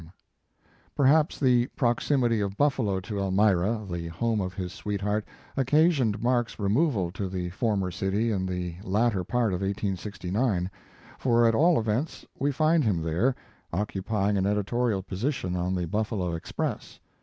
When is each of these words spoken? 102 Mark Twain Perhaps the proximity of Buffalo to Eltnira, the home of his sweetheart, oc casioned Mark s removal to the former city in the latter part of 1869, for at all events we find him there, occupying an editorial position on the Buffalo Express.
102 0.01 0.01
Mark 0.03 0.09
Twain 0.09 0.73
Perhaps 1.35 1.39
the 1.39 1.67
proximity 1.77 2.39
of 2.41 2.57
Buffalo 2.57 2.99
to 2.99 3.19
Eltnira, 3.19 3.87
the 3.87 4.07
home 4.07 4.41
of 4.41 4.55
his 4.55 4.73
sweetheart, 4.73 5.23
oc 5.55 5.67
casioned 5.67 6.19
Mark 6.23 6.49
s 6.49 6.57
removal 6.57 7.11
to 7.11 7.29
the 7.29 7.51
former 7.51 7.91
city 7.91 8.31
in 8.31 8.47
the 8.47 8.77
latter 8.81 9.23
part 9.23 9.53
of 9.53 9.61
1869, 9.61 10.71
for 11.19 11.45
at 11.47 11.53
all 11.53 11.79
events 11.79 12.25
we 12.39 12.51
find 12.51 12.83
him 12.83 13.03
there, 13.03 13.35
occupying 13.71 14.37
an 14.37 14.47
editorial 14.47 15.03
position 15.03 15.55
on 15.55 15.75
the 15.75 15.85
Buffalo 15.85 16.33
Express. 16.33 16.99